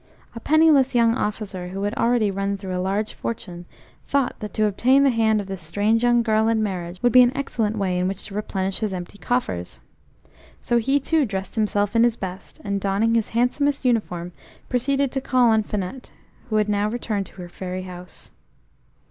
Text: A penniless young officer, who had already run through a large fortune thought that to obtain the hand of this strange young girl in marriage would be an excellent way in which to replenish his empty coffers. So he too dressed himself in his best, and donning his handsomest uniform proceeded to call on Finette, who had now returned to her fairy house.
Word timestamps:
A 0.33 0.39
penniless 0.39 0.95
young 0.95 1.13
officer, 1.13 1.67
who 1.67 1.83
had 1.83 1.93
already 1.93 2.31
run 2.31 2.57
through 2.57 2.75
a 2.75 2.81
large 2.81 3.13
fortune 3.13 3.67
thought 4.07 4.35
that 4.39 4.51
to 4.55 4.65
obtain 4.65 5.03
the 5.03 5.11
hand 5.11 5.39
of 5.39 5.45
this 5.45 5.61
strange 5.61 6.01
young 6.01 6.23
girl 6.23 6.47
in 6.47 6.63
marriage 6.63 6.97
would 7.03 7.11
be 7.13 7.21
an 7.21 7.31
excellent 7.37 7.77
way 7.77 7.99
in 7.99 8.07
which 8.07 8.25
to 8.25 8.33
replenish 8.33 8.79
his 8.79 8.95
empty 8.95 9.19
coffers. 9.19 9.79
So 10.59 10.79
he 10.79 10.99
too 10.99 11.23
dressed 11.27 11.53
himself 11.53 11.95
in 11.95 12.03
his 12.03 12.17
best, 12.17 12.59
and 12.63 12.81
donning 12.81 13.13
his 13.13 13.29
handsomest 13.37 13.85
uniform 13.85 14.31
proceeded 14.69 15.11
to 15.11 15.21
call 15.21 15.51
on 15.51 15.61
Finette, 15.61 16.09
who 16.49 16.55
had 16.55 16.67
now 16.67 16.89
returned 16.89 17.27
to 17.27 17.35
her 17.39 17.47
fairy 17.47 17.83
house. 17.83 18.31